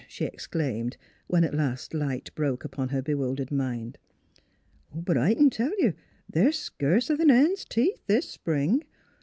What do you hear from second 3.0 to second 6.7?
bewildered mind." But I c'n tell you they're